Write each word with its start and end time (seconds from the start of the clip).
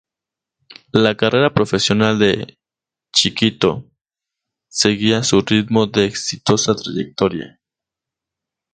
La 0.93 1.13
carrera 1.15 1.53
profesional 1.53 2.17
de 2.17 2.57
"Chiquito" 3.13 3.87
seguía 4.67 5.21
su 5.21 5.41
ritmo 5.41 5.85
de 5.85 6.05
exitosa 6.05 6.73
trayectoria. 6.75 7.59